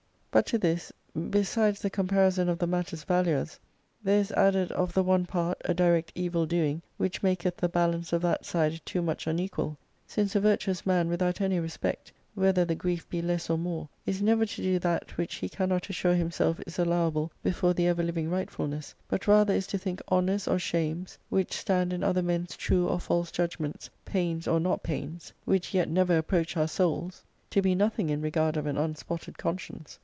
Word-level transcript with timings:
But 0.33 0.45
to 0.45 0.57
this, 0.57 0.93
besides 1.29 1.81
the 1.81 1.89
comparison 1.89 2.47
of 2.47 2.57
the 2.57 2.65
matter's 2.65 3.03
valures,* 3.03 3.59
there 4.01 4.21
is 4.21 4.31
added 4.31 4.71
of 4.71 4.93
the 4.93 5.03
one 5.03 5.25
part 5.25 5.57
a 5.65 5.73
direct 5.73 6.13
evil 6.15 6.45
doing, 6.45 6.81
which 6.95 7.21
maketh 7.21 7.57
the 7.57 7.67
balance 7.67 8.13
of 8.13 8.21
that 8.21 8.45
side 8.45 8.79
too 8.85 9.01
much 9.01 9.27
unequal, 9.27 9.77
since 10.07 10.33
a 10.33 10.39
virtuous 10.39 10.85
man 10.85 11.09
without 11.09 11.41
any 11.41 11.59
re^ 11.59 11.69
spect, 11.69 12.13
whether 12.33 12.63
the 12.63 12.75
grief 12.75 13.09
be 13.09 13.21
less 13.21 13.49
or 13.49 13.57
more, 13.57 13.89
is 14.05 14.21
never 14.21 14.45
to 14.45 14.61
do 14.61 14.79
that 14.79 15.17
which 15.17 15.35
he 15.35 15.49
cannot 15.49 15.89
assure 15.89 16.13
himself 16.15 16.61
is 16.65 16.79
allowable 16.79 17.29
before 17.43 17.73
the 17.73 17.85
Ever 17.87 18.01
living 18.01 18.29
Rightfulness, 18.29 18.95
but 19.09 19.27
rather 19.27 19.53
is 19.53 19.67
to 19.67 19.77
think 19.77 20.01
honours 20.09 20.47
or 20.47 20.57
shames,^ 20.57 21.17
which 21.27 21.51
stand 21.51 21.91
in 21.91 22.05
other 22.05 22.23
men's 22.23 22.55
true 22.55 22.87
or 22.87 23.01
false 23.01 23.31
judgments 23.33 23.89
pains 24.05 24.47
or 24.47 24.61
not 24.61 24.81
pains, 24.81 25.33
which 25.43 25.73
yet 25.73 25.89
never 25.89 26.17
approach 26.17 26.55
our 26.55 26.69
souls, 26.69 27.25
to 27.49 27.61
be 27.61 27.75
nothing 27.75 28.09
in 28.09 28.21
regard 28.21 28.55
of 28.55 28.65
an 28.65 28.77
unspotted 28.77 29.37
conscience. 29.37 29.99